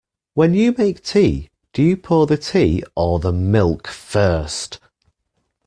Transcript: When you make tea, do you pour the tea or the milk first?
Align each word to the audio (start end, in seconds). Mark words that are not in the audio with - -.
When 0.33 0.55
you 0.55 0.73
make 0.79 1.03
tea, 1.03 1.51
do 1.73 1.83
you 1.83 1.95
pour 1.95 2.25
the 2.25 2.35
tea 2.35 2.83
or 2.95 3.19
the 3.19 3.31
milk 3.31 3.87
first? 3.87 4.79